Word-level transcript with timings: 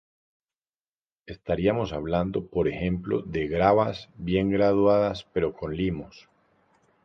Estaríamos 1.27 1.93
hablando 1.93 2.47
por 2.47 2.67
ejemplo 2.67 3.21
de 3.21 3.47
gravas 3.47 4.09
bien 4.15 4.49
graduadas 4.49 5.27
pero 5.31 5.53
con 5.53 5.77
limos. 5.77 6.27